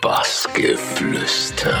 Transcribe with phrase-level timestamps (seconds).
[0.00, 1.76] Bassgeflüster.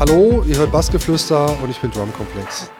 [0.00, 2.70] Hallo, ihr hört Bassgeflüster und ich bin Drumkomplex.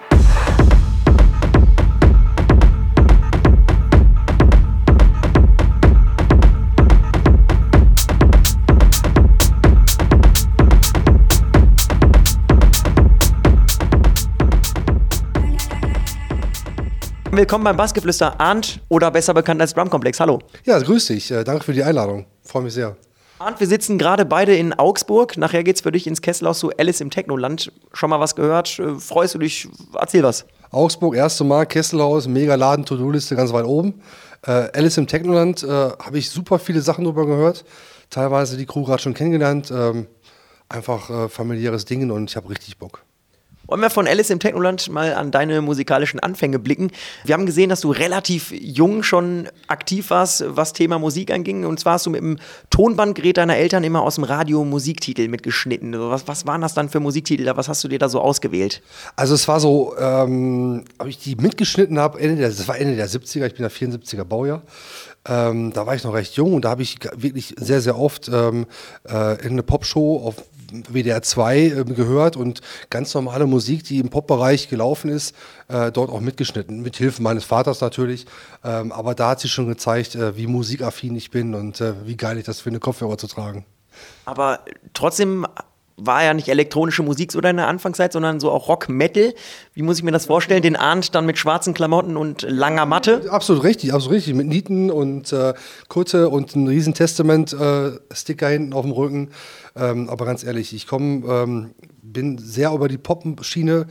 [17.37, 20.21] Willkommen beim Bassgeflüster Arndt oder besser bekannt als Drumkomplex.
[20.21, 20.39] Hallo.
[20.65, 21.31] Ja, grüß dich.
[21.31, 22.25] Äh, danke für die Einladung.
[22.43, 22.97] Freue mich sehr.
[23.39, 25.37] Arndt, wir sitzen gerade beide in Augsburg.
[25.37, 27.71] Nachher geht's für dich ins Kesselhaus zu Alice im Technoland.
[27.93, 28.79] Schon mal was gehört?
[28.79, 29.69] Äh, freust du dich?
[29.93, 30.47] Erzähl was.
[30.71, 34.01] Augsburg, erste Mal, Kesselhaus, mega Laden, To-Do-Liste ganz weit oben.
[34.47, 37.67] Äh, Alice im Technoland äh, habe ich super viele Sachen drüber gehört.
[38.09, 39.71] Teilweise die Crew gerade schon kennengelernt.
[39.71, 40.07] Ähm,
[40.71, 43.03] einfach äh, familiäres Ding und ich habe richtig Bock.
[43.69, 46.93] Wollen wir von Alice im Technoland mal an deine musikalischen Anfänge blicken?
[47.25, 51.65] Wir haben gesehen, dass du relativ jung schon aktiv warst, was Thema Musik anging.
[51.65, 52.39] Und zwar hast du mit dem
[52.71, 55.99] Tonbandgerät deiner Eltern immer aus dem Radio Musiktitel mitgeschnitten.
[55.99, 57.51] Was, was waren das dann für Musiktitel?
[57.57, 58.83] Was hast du dir da so ausgewählt?
[59.17, 63.47] Also es war so, ähm, ob ich die mitgeschnitten habe, das war Ende der 70er,
[63.47, 64.63] ich bin der 74er Baujahr.
[65.29, 68.29] Ähm, da war ich noch recht jung und da habe ich wirklich sehr, sehr oft
[68.29, 68.67] ähm,
[69.09, 70.37] äh, in eine Popshow auf
[70.71, 75.35] WDR 2 äh, gehört und ganz normale Musik, die im Popbereich gelaufen ist,
[75.69, 76.83] äh, dort auch mitgeschnitten.
[76.83, 78.27] Mit Hilfe meines Vaters natürlich.
[78.65, 82.17] Ähm, aber da hat sich schon gezeigt, äh, wie musikaffin ich bin und äh, wie
[82.17, 83.65] geil ich das finde, Kopfhörer zu tragen.
[84.25, 84.61] Aber
[84.93, 85.47] trotzdem
[85.97, 89.35] war ja nicht elektronische Musik so deine Anfangszeit, sondern so auch Rock, Metal.
[89.73, 90.63] Wie muss ich mir das vorstellen?
[90.63, 93.31] Den Arndt dann mit schwarzen Klamotten und langer Matte?
[93.31, 94.35] Absolut richtig, absolut richtig.
[94.35, 95.55] Mit Nieten und äh,
[95.89, 99.31] Kutte und ein riesen Testament-Sticker äh, hinten auf dem Rücken.
[99.75, 101.71] Ähm, aber ganz ehrlich, ich komme, ähm,
[102.03, 103.87] bin sehr über die Pop-Schiene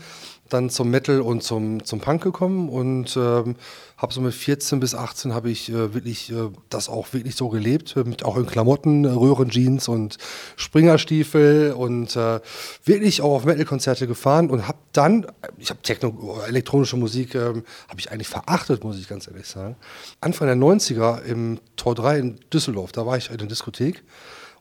[0.50, 3.56] dann zum Metal und zum, zum Punk gekommen und ähm,
[3.97, 7.50] habe so mit 14 bis 18 habe ich äh, wirklich äh, das auch wirklich so
[7.50, 10.18] gelebt, mit auch in Klamotten, äh, Röhrenjeans und
[10.56, 12.42] Springerstiefel und äh,
[12.84, 15.25] wirklich auch auf Metal-Konzerte gefahren und habe dann,
[15.58, 19.75] ich habe Techno, elektronische Musik, ähm, habe ich eigentlich verachtet, muss ich ganz ehrlich sagen.
[20.22, 24.03] Anfang der 90er im Tor 3 in Düsseldorf, da war ich in der Diskothek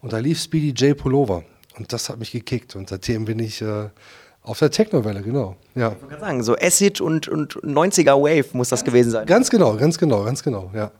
[0.00, 1.44] und da lief Speedy J Pullover
[1.76, 3.90] und das hat mich gekickt und seitdem bin ich äh,
[4.44, 5.56] auf der Technowelle, genau.
[5.74, 5.96] Ja.
[6.00, 9.26] Ich kann sagen, so Acid und, und 90er Wave muss das gewesen sein.
[9.26, 10.90] Ganz genau, ganz genau, ganz genau, ja.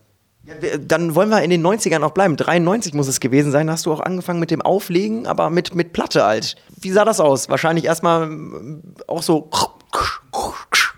[0.47, 0.79] ja.
[0.79, 2.37] Dann wollen wir in den 90ern auch bleiben.
[2.37, 3.71] 93 muss es gewesen sein.
[3.71, 6.57] Hast du auch angefangen mit dem Auflegen, aber mit, mit Platte alt.
[6.81, 7.51] Wie sah das aus?
[7.51, 8.31] Wahrscheinlich erstmal
[9.07, 9.51] auch so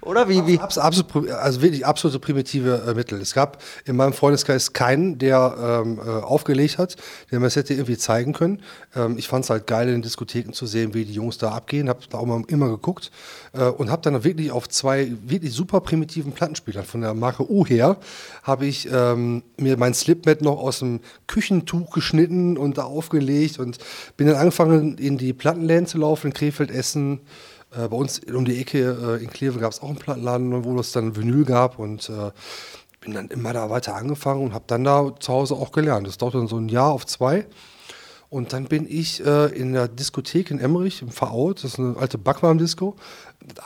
[0.07, 0.47] oder wie?
[0.47, 0.59] wie?
[0.59, 3.21] Absolut, also wirklich absolute primitive äh, Mittel.
[3.21, 6.97] Es gab in meinem Freundeskreis keinen, der ähm, äh, aufgelegt hat,
[7.31, 8.63] der mir das hätte irgendwie zeigen können.
[8.95, 11.51] Ähm, ich fand es halt geil, in den Diskotheken zu sehen, wie die Jungs da
[11.51, 11.89] abgehen.
[11.89, 13.11] Hab da auch mal immer geguckt
[13.53, 17.67] äh, und habe dann wirklich auf zwei wirklich super primitiven Plattenspielern von der Marke U
[17.67, 17.97] her,
[18.43, 23.79] habe ich ähm, mir mein Slipmat noch aus dem Küchentuch geschnitten und da aufgelegt und
[24.17, 27.21] bin dann angefangen, in die Plattenläden zu laufen, in Krefeld, Essen,
[27.77, 30.79] äh, bei uns um die Ecke äh, in Kleve gab es auch einen Plattenladen, wo
[30.79, 32.31] es dann Vinyl gab und äh,
[33.01, 36.07] bin dann immer da weiter angefangen und habe dann da zu Hause auch gelernt.
[36.07, 37.47] Das dauerte dann so ein Jahr auf zwei.
[38.29, 41.97] Und dann bin ich äh, in der Diskothek in Emmerich, im Veraut, das ist eine
[41.97, 42.97] alte Backwarm-Disco.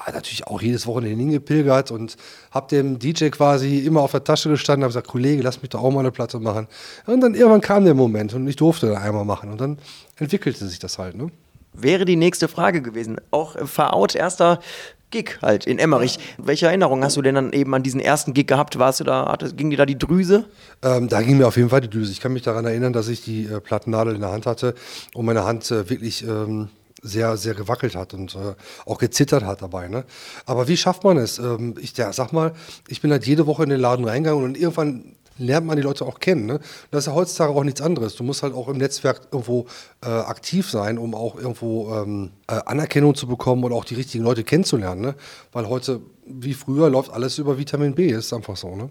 [0.06, 2.16] Natürlich auch jedes Wochenende hingepilgert und
[2.50, 5.82] habe dem DJ quasi immer auf der Tasche gestanden, habe gesagt, Kollege, lass mich doch
[5.82, 6.69] auch mal eine Platte machen.
[7.06, 9.50] Und dann irgendwann kam der Moment und ich durfte dann einmal machen.
[9.50, 9.78] Und dann
[10.16, 11.31] entwickelte sich das halt, ne?
[11.72, 13.20] Wäre die nächste Frage gewesen.
[13.31, 14.60] Auch Verout erster
[15.10, 16.19] Gig halt in Emmerich.
[16.38, 18.78] Welche Erinnerungen hast du denn dann eben an diesen ersten Gig gehabt?
[18.78, 20.44] Warst du da, hatte, ging dir da die Drüse?
[20.82, 22.12] Ähm, da ging mir auf jeden Fall die Drüse.
[22.12, 24.75] Ich kann mich daran erinnern, dass ich die äh, Plattennadel in der Hand hatte
[25.14, 26.69] und meine Hand äh, wirklich ähm,
[27.03, 28.54] sehr, sehr gewackelt hat und äh,
[28.87, 29.88] auch gezittert hat dabei.
[29.88, 30.04] Ne?
[30.47, 31.38] Aber wie schafft man es?
[31.38, 32.52] Ähm, ich ja, sag mal,
[32.88, 36.05] ich bin halt jede Woche in den Laden reingegangen und irgendwann lernt man die Leute
[36.05, 36.47] auch kennen.
[36.47, 36.61] Ne?
[36.91, 38.15] Das ist ja heutzutage auch nichts anderes.
[38.15, 39.67] Du musst halt auch im Netzwerk irgendwo
[40.05, 44.25] äh, aktiv sein, um auch irgendwo ähm, äh, Anerkennung zu bekommen oder auch die richtigen
[44.25, 45.00] Leute kennenzulernen.
[45.00, 45.14] Ne?
[45.53, 48.09] Weil heute, wie früher, läuft alles über Vitamin B.
[48.09, 48.76] Ist einfach so.
[48.76, 48.91] Ne?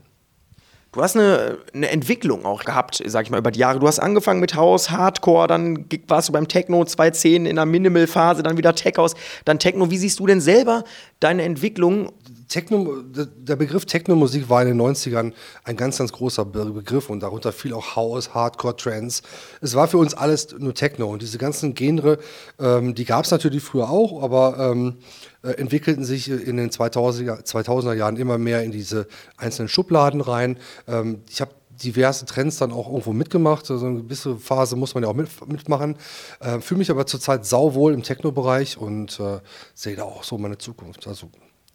[0.91, 3.77] Du hast eine, eine, Entwicklung auch gehabt, sag ich mal, über die Jahre.
[3.77, 8.41] Du hast angefangen mit Haus, Hardcore, dann warst du beim Techno 2.10 in der Minimal-Phase,
[8.41, 9.13] dann wieder Tech House,
[9.45, 9.91] dann Techno.
[9.91, 10.83] Wie siehst du denn selber
[11.19, 12.11] deine Entwicklung
[12.49, 17.51] Techno, der Begriff Technomusik war in den 90ern ein ganz, ganz großer Begriff und darunter
[17.51, 19.21] fiel auch House, Hardcore, Trance.
[19.61, 22.17] Es war für uns alles nur Techno und diese ganzen Genre,
[22.59, 24.97] ähm, die gab es natürlich früher auch, aber ähm,
[25.43, 29.07] äh, entwickelten sich in den 2000er, 2000er, Jahren immer mehr in diese
[29.37, 30.57] einzelnen Schubladen rein.
[30.87, 31.51] Ähm, ich habe
[31.83, 33.69] diverse Trends dann auch irgendwo mitgemacht.
[33.69, 35.95] Also eine gewisse Phase muss man ja auch mit, mitmachen.
[36.39, 39.39] Äh, Fühle mich aber zurzeit sauwohl im Techno-Bereich und äh,
[39.75, 41.07] sehe da auch so meine Zukunft.
[41.07, 41.29] Also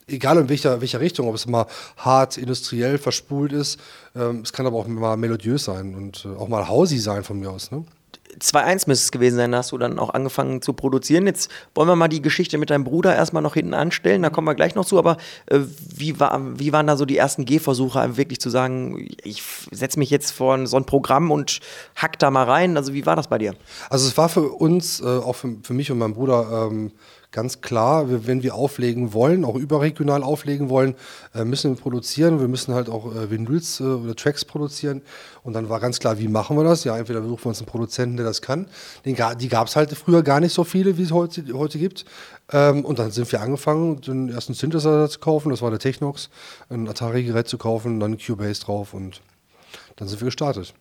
[0.06, 1.66] egal in welcher, welcher Richtung, ob es mal
[1.96, 3.78] hart, industriell, verspult ist.
[4.14, 7.38] Ähm, es kann aber auch mal melodiös sein und äh, auch mal hausy sein von
[7.40, 7.70] mir aus.
[7.70, 7.84] Ne?
[8.40, 11.26] 2-1 müsste es gewesen sein, da hast du dann auch angefangen zu produzieren.
[11.26, 14.46] Jetzt wollen wir mal die Geschichte mit deinem Bruder erstmal noch hinten anstellen, da kommen
[14.46, 15.16] wir gleich noch zu, aber
[15.46, 15.60] äh,
[15.94, 20.10] wie, war, wie waren da so die ersten Gehversuche, wirklich zu sagen, ich setze mich
[20.10, 21.60] jetzt vor so ein Programm und
[21.96, 22.76] hack da mal rein?
[22.76, 23.54] Also wie war das bei dir?
[23.90, 26.92] Also es war für uns, äh, auch für, für, mich und meinen Bruder, ähm,
[27.34, 30.94] ganz klar, wenn wir auflegen wollen, auch überregional auflegen wollen,
[31.34, 32.40] äh, müssen wir produzieren.
[32.40, 35.02] Wir müssen halt auch äh, Vinyls äh, oder Tracks produzieren.
[35.42, 36.84] Und dann war ganz klar, wie machen wir das?
[36.84, 38.66] Ja, entweder suchen wir uns einen Produzenten, der das kann.
[39.04, 42.04] Den, die gab es halt früher gar nicht so viele, wie es heute, heute gibt.
[42.52, 45.50] Ähm, und dann sind wir angefangen, den ersten Synthesizer zu kaufen.
[45.50, 46.30] Das war der Technox,
[46.70, 49.20] ein Atari-Gerät zu kaufen, dann Cubase drauf und
[49.96, 50.72] dann sind wir gestartet.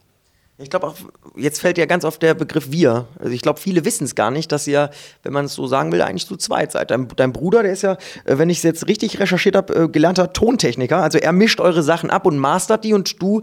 [0.60, 0.96] Ich glaube auch,
[1.36, 3.08] jetzt fällt ja ganz oft der Begriff wir.
[3.18, 4.92] Also ich glaube, viele wissen es gar nicht, dass ihr,
[5.24, 6.92] wenn man es so sagen will, eigentlich zu zweit seid.
[6.92, 7.94] Dein, dein Bruder, der ist ja,
[8.26, 10.98] äh, wenn ich es jetzt richtig recherchiert habe, äh, gelernter Tontechniker.
[10.98, 13.42] Also er mischt eure Sachen ab und mastert die und du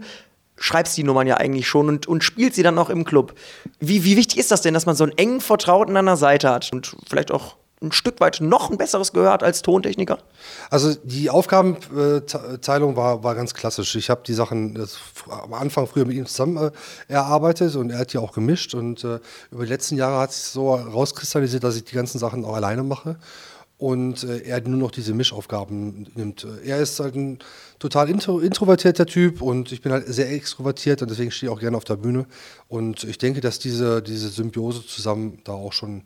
[0.55, 3.33] schreibst die Nummern ja eigentlich schon und, und spielt sie dann auch im Club.
[3.79, 6.49] Wie, wie wichtig ist das denn, dass man so einen engen Vertrauten an der Seite
[6.49, 10.19] hat und vielleicht auch ein Stück weit noch ein besseres gehört als Tontechniker?
[10.69, 13.95] Also die Aufgabenteilung war, war ganz klassisch.
[13.95, 14.87] Ich habe die Sachen
[15.29, 16.71] am Anfang früher mit ihm zusammen äh,
[17.07, 18.73] erarbeitet und er hat die auch gemischt.
[18.73, 19.19] Und äh,
[19.51, 22.83] über die letzten Jahre hat es so rauskristallisiert, dass ich die ganzen Sachen auch alleine
[22.83, 23.17] mache
[23.81, 26.45] und äh, er nur noch diese Mischaufgaben nimmt.
[26.63, 27.39] Er ist halt ein
[27.79, 31.59] total intro, introvertierter Typ und ich bin halt sehr extrovertiert und deswegen stehe ich auch
[31.59, 32.27] gerne auf der Bühne.
[32.67, 36.03] Und ich denke, dass diese, diese Symbiose zusammen da auch schon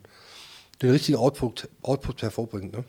[0.82, 2.72] den richtigen Output, Output hervorbringt.
[2.72, 2.84] Ne?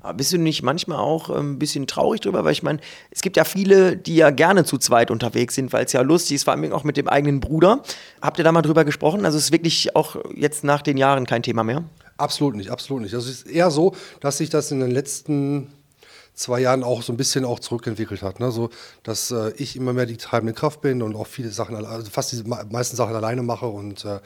[0.00, 2.44] Aber bist du nicht manchmal auch ein ähm, bisschen traurig drüber?
[2.44, 2.78] Weil ich meine,
[3.10, 6.36] es gibt ja viele, die ja gerne zu zweit unterwegs sind, weil es ja lustig
[6.36, 7.82] ist, vor allem auch mit dem eigenen Bruder.
[8.22, 9.24] Habt ihr da mal drüber gesprochen?
[9.24, 11.84] Also es ist wirklich auch jetzt nach den Jahren kein Thema mehr?
[12.16, 13.14] Absolut nicht, absolut nicht.
[13.14, 15.68] Also es ist eher so, dass sich das in den letzten
[16.38, 18.38] zwei Jahren auch so ein bisschen auch zurückentwickelt hat.
[18.38, 18.50] Ne?
[18.52, 18.70] So,
[19.02, 22.32] dass äh, ich immer mehr die treibende Kraft bin und auch viele Sachen, also fast
[22.32, 23.66] die meisten Sachen alleine mache.
[23.66, 24.20] Und äh,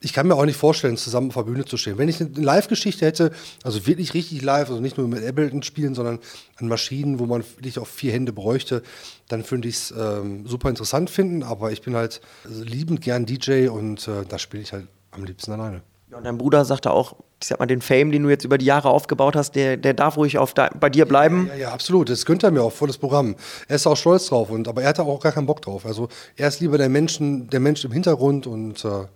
[0.00, 1.96] ich kann mir auch nicht vorstellen, zusammen auf der Bühne zu stehen.
[1.96, 3.32] Wenn ich eine Live-Geschichte hätte,
[3.62, 6.18] also wirklich richtig live, also nicht nur mit Ableton spielen, sondern
[6.56, 8.82] an Maschinen, wo man wirklich auch vier Hände bräuchte,
[9.28, 11.42] dann würde ich es ähm, super interessant finden.
[11.42, 15.52] Aber ich bin halt liebend gern DJ und äh, da spiele ich halt am liebsten
[15.52, 15.82] alleine.
[16.14, 18.56] Ja, und dein Bruder sagte auch, ich sag mal, den Fame, den du jetzt über
[18.56, 21.48] die Jahre aufgebaut hast, der, der darf ruhig auf da, bei dir bleiben.
[21.48, 22.08] Ja, ja, ja, absolut.
[22.08, 23.34] Das gönnt er mir auch, volles Programm.
[23.66, 25.84] Er ist auch stolz drauf, und, aber er hat auch gar keinen Bock drauf.
[25.84, 29.06] Also er ist lieber der, Menschen, der Mensch im Hintergrund und äh,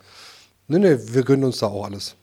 [0.66, 2.16] nee, nee, wir gönnen uns da auch alles.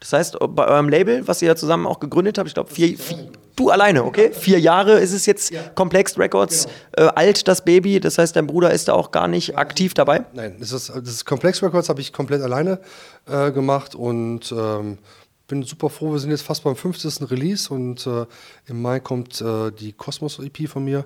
[0.00, 2.98] Das heißt, bei eurem Label, was ihr ja zusammen auch gegründet habt, ich glaube, vier,
[2.98, 4.30] vier, du alleine, okay?
[4.32, 5.62] Vier Jahre ist es jetzt, ja.
[5.74, 7.08] Complex Records, genau.
[7.08, 10.24] äh, alt das Baby, das heißt, dein Bruder ist da auch gar nicht aktiv dabei?
[10.32, 12.78] Nein, das ist, das Complex Records habe ich komplett alleine
[13.26, 14.98] äh, gemacht und ähm,
[15.48, 17.30] bin super froh, wir sind jetzt fast beim 50.
[17.30, 18.26] Release und äh,
[18.66, 21.04] im Mai kommt äh, die Cosmos EP von mir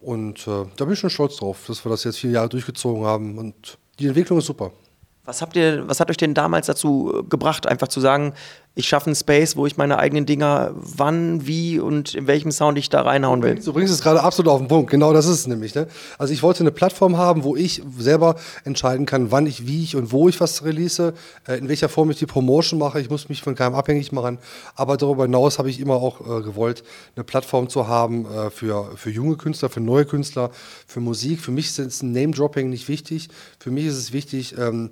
[0.00, 3.04] und äh, da bin ich schon stolz drauf, dass wir das jetzt vier Jahre durchgezogen
[3.04, 4.72] haben und die Entwicklung ist super.
[5.24, 8.32] Was habt ihr, was hat euch denn damals dazu äh, gebracht, einfach zu sagen,
[8.78, 12.76] ich schaffe einen Space, wo ich meine eigenen Dinger wann, wie und in welchem Sound
[12.76, 13.54] ich da reinhauen will?
[13.54, 14.90] Du bringst es gerade absolut auf den Punkt.
[14.90, 15.74] Genau das ist es nämlich.
[15.74, 15.88] Ne?
[16.18, 19.96] Also ich wollte eine Plattform haben, wo ich selber entscheiden kann, wann ich, wie ich
[19.96, 21.14] und wo ich was release,
[21.48, 23.00] äh, in welcher Form ich die Promotion mache.
[23.00, 24.36] Ich muss mich von keinem abhängig machen.
[24.74, 26.84] Aber darüber hinaus habe ich immer auch äh, gewollt,
[27.16, 30.50] eine Plattform zu haben äh, für, für junge Künstler, für neue Künstler,
[30.86, 31.40] für Musik.
[31.40, 33.30] Für mich ist Name-Dropping nicht wichtig.
[33.58, 34.90] Für mich ist es wichtig, ähm,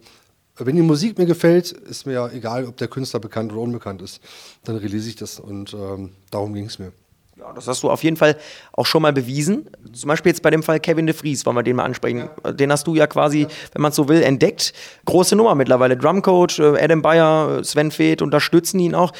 [0.56, 4.02] wenn die Musik mir gefällt, ist mir ja egal, ob der Künstler bekannt oder unbekannt
[4.02, 4.20] ist.
[4.64, 6.92] Dann release ich das und ähm, darum ging es mir.
[7.36, 8.36] Ja, das hast du auf jeden Fall
[8.72, 9.68] auch schon mal bewiesen.
[9.92, 12.28] Zum Beispiel jetzt bei dem Fall Kevin de Vries, wollen wir den mal ansprechen.
[12.44, 12.52] Ja.
[12.52, 13.48] Den hast du ja quasi, ja.
[13.72, 14.72] wenn man es so will, entdeckt.
[15.04, 15.96] Große Nummer mittlerweile.
[15.96, 19.12] Drumcoach, äh, Adam Bayer, Sven Feth unterstützen ihn auch.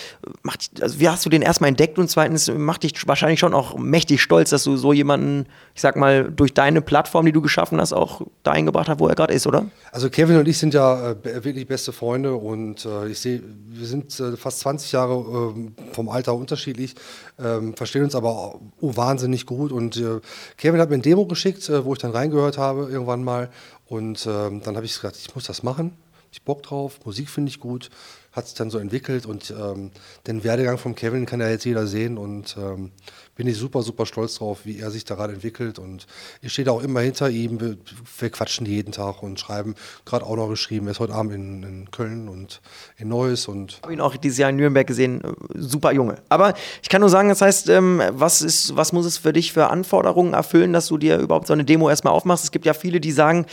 [0.42, 3.76] Macht, also wie hast du den erstmal entdeckt und zweitens macht dich wahrscheinlich schon auch
[3.76, 7.80] mächtig stolz, dass du so jemanden, ich sag mal, durch deine Plattform, die du geschaffen
[7.80, 9.66] hast, auch dahin gebracht hast, wo er gerade ist, oder?
[9.90, 13.86] Also Kevin und ich sind ja äh, wirklich beste Freunde und äh, ich sehe, wir
[13.86, 16.94] sind äh, fast 20 Jahre ähm, vom Alter unterschiedlich,
[17.42, 19.72] ähm, verstehen uns aber oh, wahnsinnig gut.
[19.72, 20.20] Und äh,
[20.56, 23.50] Kevin hat mir ein Demo geschickt, äh, wo ich dann reingehört habe irgendwann mal.
[23.86, 25.96] Und äh, dann habe ich gesagt, ich muss das machen.
[26.32, 27.90] ich Bock drauf, Musik finde ich gut,
[28.34, 29.90] hat sich dann so entwickelt und ähm,
[30.26, 32.90] den Werdegang von Kevin kann ja jetzt jeder sehen und ähm,
[33.36, 36.06] bin ich super, super stolz drauf, wie er sich da gerade entwickelt und
[36.42, 37.76] ich stehe da auch immer hinter ihm, wir,
[38.18, 39.74] wir quatschen jeden Tag und schreiben,
[40.04, 42.60] gerade auch noch geschrieben, er ist heute Abend in, in Köln und
[42.96, 43.72] in Neuss und...
[43.72, 45.22] Ich habe ihn auch dieses Jahr in Nürnberg gesehen,
[45.54, 46.16] super Junge.
[46.28, 49.52] Aber ich kann nur sagen, das heißt, ähm, was, ist, was muss es für dich
[49.52, 52.44] für Anforderungen erfüllen, dass du dir überhaupt so eine Demo erstmal aufmachst?
[52.44, 53.46] Es gibt ja viele, die sagen,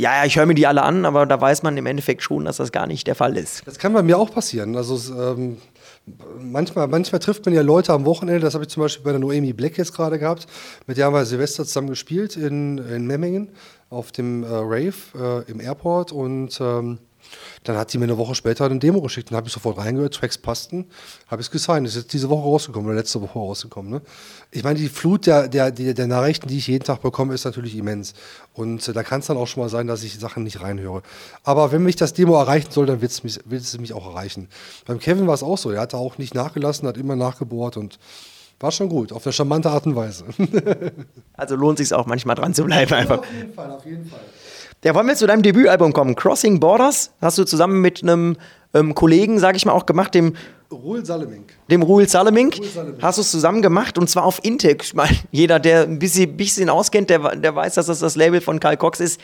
[0.00, 2.46] ja, ja, ich höre mir die alle an, aber da weiß man im Endeffekt schon,
[2.46, 3.62] dass das gar nicht der Fall ist.
[3.66, 4.74] Das kann bei mir auch passieren.
[4.76, 5.58] Also ähm,
[6.38, 9.20] manchmal, manchmal trifft man ja Leute am Wochenende, das habe ich zum Beispiel bei der
[9.20, 10.46] Noemi Black jetzt gerade gehabt,
[10.86, 13.50] mit der haben wir Silvester zusammen gespielt in, in Memmingen
[13.90, 16.98] auf dem äh, Rave äh, im Airport und ähm,
[17.64, 20.14] dann hat sie mir eine Woche später eine Demo geschickt und habe ich sofort reingehört,
[20.14, 20.86] Tracks passten,
[21.28, 21.86] habe ich es gesigned.
[21.86, 23.90] Das ist jetzt diese Woche rausgekommen oder letzte Woche rausgekommen.
[23.90, 24.02] Ne?
[24.50, 27.76] Ich meine, die Flut der, der, der, Nachrichten, die ich jeden Tag bekomme, ist natürlich
[27.76, 28.14] immens.
[28.54, 31.02] Und äh, da kann es dann auch schon mal sein, dass ich Sachen nicht reinhöre.
[31.44, 34.48] Aber wenn mich das Demo erreichen soll, dann wird es mich, mich auch erreichen.
[34.86, 35.70] Beim Kevin war es auch so.
[35.70, 37.98] Er hat da auch nicht nachgelassen, hat immer nachgebohrt und
[38.60, 40.26] war schon gut, auf eine charmante Art und Weise.
[41.34, 43.22] also lohnt sich auch manchmal dran zu bleiben einfach.
[43.22, 44.20] Ja, auf jeden Fall, auf jeden Fall.
[44.82, 46.16] Ja, wollen wir zu deinem Debütalbum kommen?
[46.16, 48.36] Crossing Borders hast du zusammen mit einem
[48.72, 50.34] ähm, Kollegen, sage ich mal, auch gemacht, dem
[50.72, 51.52] Ruhl Salemink.
[51.70, 52.58] Dem Ruhl Salemink.
[53.02, 54.82] Hast du es zusammen gemacht und zwar auf Intec.
[54.84, 58.40] Ich meine, jeder, der ein bisschen, bisschen auskennt, der, der weiß, dass das das Label
[58.40, 59.20] von Karl Cox ist.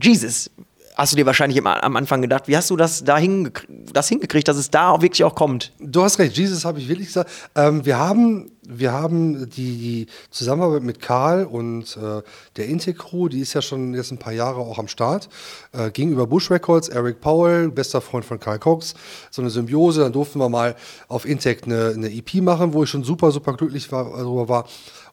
[0.00, 0.50] Jesus,
[0.94, 4.48] hast du dir wahrscheinlich am Anfang gedacht, wie hast du das da hingekriegt, das hingekriegt,
[4.48, 5.72] dass es da auch wirklich auch kommt?
[5.80, 7.30] Du hast recht, Jesus habe ich wirklich gesagt.
[7.56, 12.22] Ähm, wir haben, wir haben die, die Zusammenarbeit mit Karl und äh,
[12.56, 15.28] der Intec Crew, die ist ja schon jetzt ein paar Jahre auch am Start.
[15.72, 18.94] Äh, gegenüber Bush Records, Eric Powell, bester Freund von Karl Cox,
[19.30, 20.00] so eine Symbiose.
[20.00, 20.76] Dann durften wir mal
[21.08, 24.64] auf Intec eine, eine EP machen, wo ich schon super, super glücklich war, darüber war.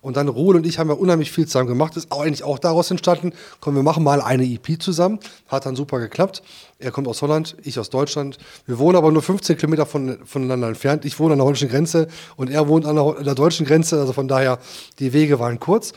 [0.02, 1.96] Und dann Ruhl und ich haben ja unheimlich viel zusammen gemacht.
[1.96, 3.34] Ist auch eigentlich auch daraus entstanden.
[3.60, 5.20] Komm, wir machen mal eine EP zusammen.
[5.48, 6.42] Hat dann super geklappt.
[6.80, 8.40] Er kommt aus Holland, ich aus Deutschland.
[8.66, 11.06] Wir wohnen aber nur 15 Kilometer von, voneinander entfernt.
[11.06, 14.00] Ich wohne an der holländischen Grenze und er wohnt an der, der deutschen Grenze.
[14.00, 14.60] Also von daher,
[15.00, 15.94] die Wege waren kurz.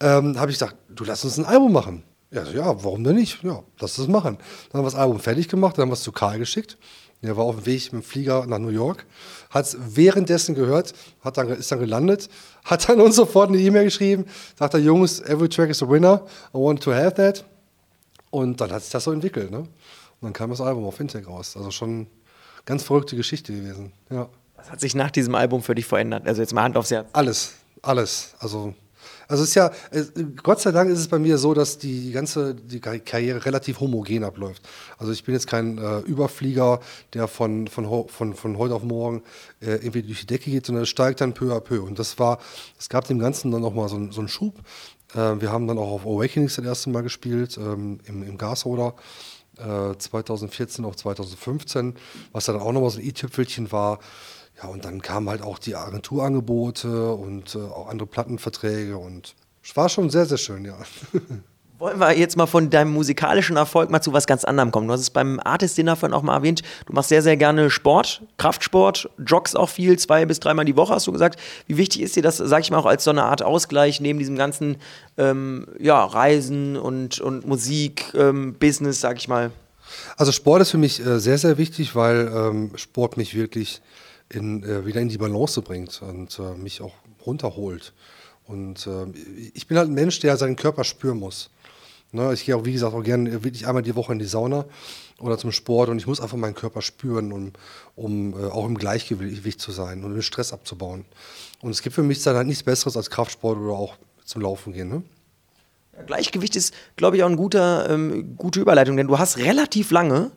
[0.00, 2.02] Ähm, habe ich gesagt, du lass uns ein Album machen.
[2.30, 3.42] Ja, ja, warum denn nicht?
[3.42, 4.36] Ja, lass es machen.
[4.70, 6.76] Dann haben wir das Album fertig gemacht, dann haben wir es zu Karl geschickt.
[7.22, 9.06] Der war auf dem Weg mit dem Flieger nach New York,
[9.50, 12.28] hat es währenddessen gehört, hat dann, ist dann gelandet,
[12.64, 14.26] hat dann uns sofort eine E-Mail geschrieben,
[14.58, 17.44] sagt er, Jungs, every track is a winner, I want to have that.
[18.30, 19.50] Und dann hat sich das so entwickelt.
[19.50, 19.58] Ne?
[19.58, 19.68] Und
[20.20, 21.56] dann kam das Album auf Fintech raus.
[21.56, 22.06] Also schon
[22.64, 23.92] ganz verrückte Geschichte gewesen.
[24.10, 24.28] Ja.
[24.56, 26.26] Was hat sich nach diesem Album für dich verändert?
[26.26, 27.08] Also jetzt mal Hand aufs Herz.
[27.12, 28.34] Alles, alles.
[28.38, 28.74] Also
[29.28, 29.72] also es ist ja,
[30.42, 34.22] Gott sei Dank ist es bei mir so, dass die ganze die Karriere relativ homogen
[34.22, 34.62] abläuft.
[34.98, 36.80] Also ich bin jetzt kein äh, Überflieger,
[37.12, 39.22] der von, von, von, von heute auf morgen
[39.60, 41.82] äh, irgendwie durch die Decke geht, sondern es steigt dann peu à peu.
[41.82, 42.38] Und das war,
[42.78, 44.54] es gab dem Ganzen dann nochmal so, so einen Schub.
[45.14, 48.94] Äh, wir haben dann auch auf Awakenings das erste Mal gespielt, ähm, im, im Gashoder.
[49.58, 51.94] 2014 auf 2015,
[52.30, 54.00] was dann auch nochmal so ein i-Tüpfelchen war.
[54.62, 59.76] Ja, und dann kamen halt auch die Agenturangebote und äh, auch andere Plattenverträge und es
[59.76, 60.78] war schon sehr, sehr schön, ja.
[61.78, 64.86] Wollen wir jetzt mal von deinem musikalischen Erfolg mal zu was ganz anderem kommen?
[64.86, 66.62] Du hast es beim Artist Dinner vorhin auch mal erwähnt.
[66.86, 70.94] Du machst sehr, sehr gerne Sport, Kraftsport, joggst auch viel, zwei bis dreimal die Woche,
[70.94, 71.38] hast du gesagt.
[71.66, 74.18] Wie wichtig ist dir das, sag ich mal, auch als so eine Art Ausgleich neben
[74.18, 74.76] diesem ganzen
[75.18, 79.50] ähm, ja, Reisen und, und Musik, ähm, Business, sag ich mal?
[80.16, 83.82] Also Sport ist für mich äh, sehr, sehr wichtig, weil ähm, Sport mich wirklich
[84.28, 87.92] in, äh, wieder in die Balance bringt und äh, mich auch runterholt.
[88.44, 89.06] Und äh,
[89.54, 91.50] ich bin halt ein Mensch, der seinen Körper spüren muss.
[92.12, 94.64] Ne, ich gehe auch, wie gesagt, auch gerne wirklich einmal die Woche in die Sauna
[95.18, 97.52] oder zum Sport und ich muss einfach meinen Körper spüren, um,
[97.96, 101.04] um äh, auch im Gleichgewicht zu sein und den Stress abzubauen.
[101.62, 104.72] Und es gibt für mich dann halt nichts Besseres als Kraftsport oder auch zum Laufen
[104.72, 104.88] gehen.
[104.88, 105.02] Ne?
[106.06, 110.30] Gleichgewicht ist, glaube ich, auch eine ähm, gute Überleitung, denn du hast relativ lange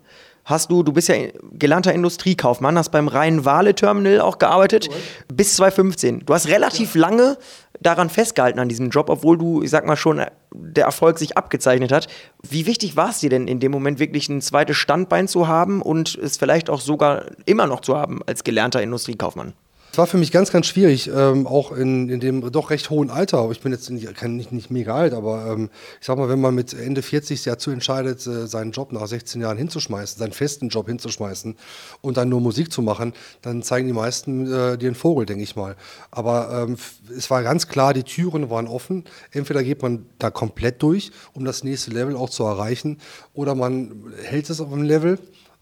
[0.49, 1.15] hast du, du bist ja
[1.53, 4.89] gelernter Industriekaufmann, hast beim Rhein-Wale-Terminal auch gearbeitet,
[5.31, 6.25] bis 2015.
[6.25, 7.01] Du hast relativ ja.
[7.01, 7.37] lange
[7.79, 10.21] daran festgehalten an diesem Job, obwohl du, ich sag mal schon,
[10.53, 12.07] der Erfolg sich abgezeichnet hat.
[12.41, 15.81] Wie wichtig war es dir denn in dem Moment wirklich ein zweites Standbein zu haben
[15.81, 19.53] und es vielleicht auch sogar immer noch zu haben als gelernter Industriekaufmann?
[19.91, 23.09] Es war für mich ganz, ganz schwierig, ähm, auch in, in dem doch recht hohen
[23.09, 23.49] Alter.
[23.51, 25.69] Ich bin jetzt nicht, nicht, mega alt, aber ähm,
[25.99, 29.41] ich sag mal, wenn man mit Ende 40 dazu entscheidet, äh, seinen Job nach 16
[29.41, 31.55] Jahren hinzuschmeißen, seinen festen Job hinzuschmeißen
[32.01, 35.43] und dann nur Musik zu machen, dann zeigen die meisten äh, dir einen Vogel, denke
[35.43, 35.75] ich mal.
[36.11, 36.77] Aber ähm,
[37.17, 39.05] es war ganz klar, die Türen waren offen.
[39.31, 42.99] Entweder geht man da komplett durch, um das nächste Level auch zu erreichen,
[43.33, 45.17] oder man hält es auf einem Level.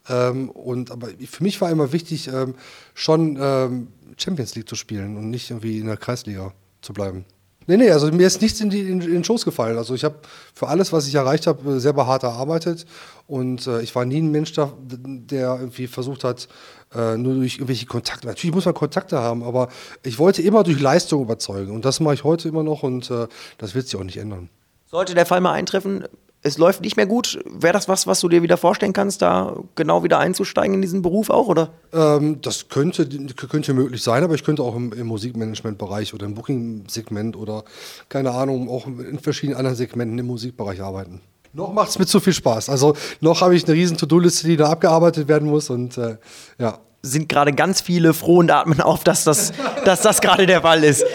[0.10, 2.56] Ähm, und aber für mich war immer wichtig, ähm,
[2.94, 7.26] schon ähm, Champions League zu spielen und nicht irgendwie in der Kreisliga zu bleiben.
[7.70, 9.78] Nee, nee, also mir ist nichts in, die, in, in den Schoß gefallen.
[9.78, 10.16] Also ich habe
[10.54, 12.86] für alles, was ich erreicht habe, selber hart erarbeitet.
[13.28, 16.48] Und äh, ich war nie ein Mensch, der, der irgendwie versucht hat,
[16.96, 18.28] äh, nur durch irgendwelche Kontakte.
[18.28, 19.68] Natürlich muss man Kontakte haben, aber
[20.04, 21.76] ich wollte immer durch Leistung überzeugen.
[21.76, 24.50] Und das mache ich heute immer noch und äh, das wird sich auch nicht ändern.
[24.86, 26.06] Sollte der Fall mal eintreffen,
[26.44, 27.40] es läuft nicht mehr gut.
[27.46, 31.02] Wäre das was, was du dir wieder vorstellen kannst, da genau wieder einzusteigen in diesen
[31.02, 31.70] Beruf auch, oder?
[31.94, 36.36] Ähm, das könnte, könnte möglich sein, aber ich könnte auch im, im Musikmanagement-Bereich oder im
[36.36, 37.64] Booking-Segment oder
[38.10, 41.22] keine Ahnung, auch in verschiedenen anderen Segmenten im Musikbereich arbeiten.
[41.54, 42.70] Noch macht es mir zu viel Spaß.
[42.70, 46.18] Also noch habe ich eine riesen To-Do-Liste, die da abgearbeitet werden muss und äh,
[46.60, 49.54] ja sind gerade ganz viele froh und atmen auf, dass das,
[49.86, 51.06] dass das gerade der Fall ist.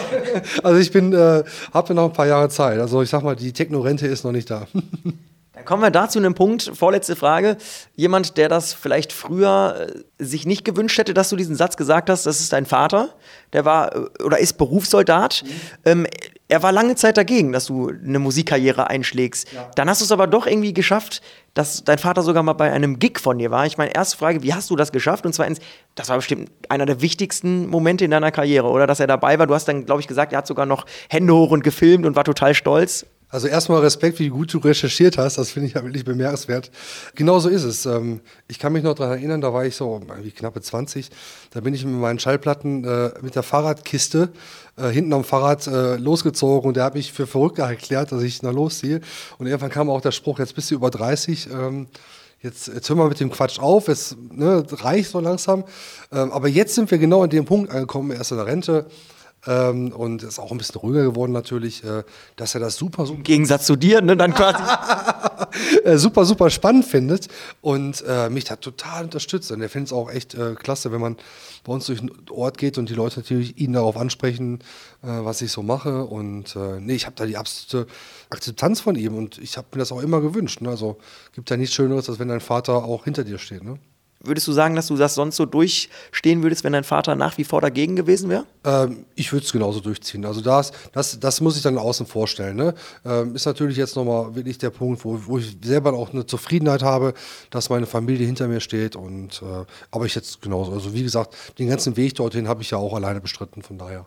[0.63, 2.79] Also ich bin, äh, habe noch ein paar Jahre Zeit.
[2.79, 4.67] Also ich sag mal, die Techno-Rente ist noch nicht da.
[5.53, 7.57] Dann kommen wir da zu einem Punkt, vorletzte Frage.
[7.95, 9.87] Jemand, der das vielleicht früher
[10.19, 13.09] äh, sich nicht gewünscht hätte, dass du diesen Satz gesagt hast, das ist dein Vater,
[13.53, 15.43] der war äh, oder ist Berufssoldat.
[15.43, 15.49] Mhm.
[15.85, 16.07] Ähm,
[16.53, 19.51] er war lange Zeit dagegen, dass du eine Musikkarriere einschlägst.
[19.53, 19.71] Ja.
[19.73, 21.23] Dann hast du es aber doch irgendwie geschafft,
[21.55, 23.65] dass dein Vater sogar mal bei einem Gig von dir war.
[23.65, 25.25] Ich meine, erste Frage, wie hast du das geschafft?
[25.25, 25.59] Und zweitens,
[25.95, 28.85] das war bestimmt einer der wichtigsten Momente in deiner Karriere, oder?
[28.85, 29.47] Dass er dabei war.
[29.47, 32.15] Du hast dann, glaube ich, gesagt, er hat sogar noch Hände hoch und gefilmt und
[32.15, 33.07] war total stolz.
[33.33, 35.39] Also erstmal Respekt, wie gut du recherchiert hast.
[35.39, 36.69] Das finde ich ja wirklich bemerkenswert.
[37.15, 37.87] Genau so ist es.
[37.87, 41.09] Ähm, ich kann mich noch daran erinnern, da war ich so irgendwie knappe 20.
[41.49, 44.31] Da bin ich mit meinen Schallplatten äh, mit der Fahrradkiste
[44.77, 48.37] äh, hinten am Fahrrad äh, losgezogen und der hat mich für verrückt erklärt, dass ich
[48.37, 49.01] da losziehe.
[49.39, 51.49] Und irgendwann kam auch der Spruch, jetzt bist du über 30.
[51.51, 51.87] Ähm,
[52.43, 55.63] jetzt, jetzt hör mal mit dem Quatsch auf, es ne, reicht so langsam.
[56.11, 58.85] Ähm, aber jetzt sind wir genau an dem Punkt angekommen, er ist in der Rente
[59.45, 62.03] ähm, und ist auch ein bisschen ruhiger geworden natürlich, äh,
[62.35, 63.17] dass er das super, super.
[63.17, 64.63] Im Gegensatz zu dir, ne, dann quasi.
[65.83, 67.27] äh, super, super spannend findet
[67.61, 69.51] und äh, mich da total unterstützt.
[69.51, 71.17] Und er findet es auch echt äh, klasse, wenn man
[71.63, 74.59] bei uns durch den Ort geht und die Leute natürlich ihn darauf ansprechen,
[75.01, 76.05] äh, was ich so mache.
[76.05, 77.89] Und nee, ich habe da die absolute
[78.29, 80.61] Akzeptanz von ihm und ich habe mir das auch immer gewünscht.
[80.61, 80.69] Ne?
[80.69, 80.97] Also
[81.33, 83.63] gibt ja nichts Schöneres, als wenn dein Vater auch hinter dir steht.
[83.63, 83.79] Ne?
[84.25, 87.43] Würdest du sagen, dass du das sonst so durchstehen würdest, wenn dein Vater nach wie
[87.43, 88.45] vor dagegen gewesen wäre?
[88.63, 90.25] Ähm, ich würde es genauso durchziehen.
[90.25, 92.55] Also das, das, das muss ich dann außen vorstellen.
[92.55, 92.73] Ne?
[93.03, 96.83] Ähm, ist natürlich jetzt nochmal wirklich der Punkt, wo, wo ich selber auch eine Zufriedenheit
[96.83, 97.13] habe,
[97.49, 98.95] dass meine Familie hinter mir steht.
[98.95, 100.71] Und, äh, aber ich jetzt genauso.
[100.71, 104.05] Also wie gesagt, den ganzen Weg dorthin habe ich ja auch alleine bestritten, von daher.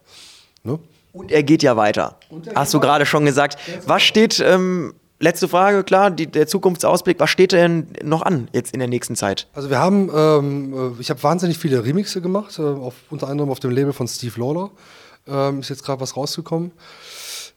[0.63, 0.79] Ne?
[1.13, 2.19] Und er geht ja weiter.
[2.55, 3.59] Hast du gerade schon gesagt.
[3.87, 8.73] Was steht ähm, letzte Frage, klar, die, der Zukunftsausblick, was steht denn noch an jetzt
[8.73, 9.49] in der nächsten Zeit?
[9.55, 13.51] Also wir haben, ähm, äh, ich habe wahnsinnig viele Remixe gemacht, äh, auf, unter anderem
[13.51, 14.71] auf dem Label von Steve Lawler.
[15.29, 16.73] Ähm, ist jetzt gerade was rausgekommen.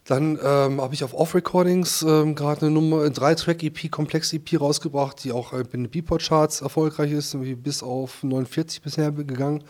[0.06, 5.30] Dann ähm, habe ich auf Off-Recordings ähm, gerade eine Nummer, eine 3-Track-EP, Komplex-EP rausgebracht, die
[5.30, 9.62] auch äh, in den Beatport-Charts erfolgreich ist, bis auf 49 bisher gegangen.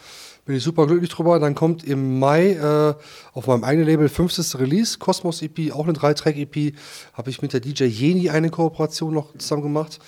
[0.50, 1.38] Bin ich super glücklich drüber.
[1.38, 2.94] Dann kommt im Mai äh,
[3.34, 6.74] auf meinem eigenen Label fünftes Release, Cosmos EP, auch eine 3-Track-EP.
[7.12, 10.00] Habe ich mit der DJ Jeni eine Kooperation noch zusammen gemacht.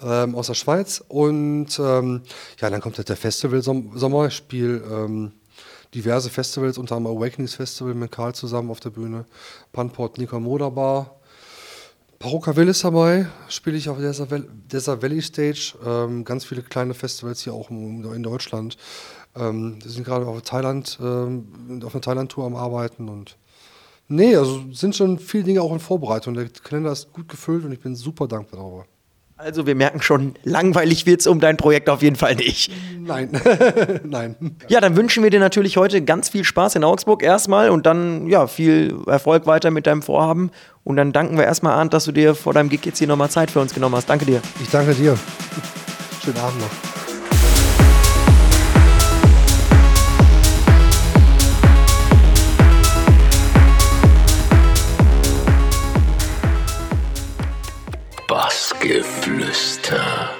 [0.00, 1.02] Ähm, aus der Schweiz.
[1.08, 2.22] Und ähm,
[2.60, 4.28] ja, dann kommt halt der Festival-Sommer.
[4.28, 5.32] Ich spiele ähm,
[5.92, 9.24] diverse Festivals, unter anderem Awakenings Festival mit Karl zusammen auf der Bühne.
[9.72, 11.16] Punport Moda Bar.
[12.20, 14.12] Baroka ist dabei, spiele ich auf der
[14.70, 15.72] Desert Valley Stage.
[15.82, 18.76] Ähm, ganz viele kleine Festivals hier auch in Deutschland.
[19.36, 23.36] Ähm, wir sind gerade auf Thailand, ähm, auf einer Thailand-Tour am Arbeiten und
[24.08, 26.34] nee, also sind schon viele Dinge auch in Vorbereitung.
[26.34, 28.84] Der Kalender ist gut gefüllt und ich bin super dankbar darüber.
[29.42, 32.70] Also wir merken schon, langweilig wird es um dein Projekt auf jeden Fall nicht.
[33.00, 33.30] Nein,
[34.04, 34.36] nein.
[34.68, 38.26] Ja, dann wünschen wir dir natürlich heute ganz viel Spaß in Augsburg erstmal und dann
[38.26, 40.50] ja viel Erfolg weiter mit deinem Vorhaben.
[40.84, 43.30] Und dann danken wir erstmal Arndt, dass du dir vor deinem Gig jetzt hier nochmal
[43.30, 44.10] Zeit für uns genommen hast.
[44.10, 44.42] Danke dir.
[44.62, 45.16] Ich danke dir.
[46.22, 46.99] Schönen Abend noch.
[58.90, 60.39] Geflüster.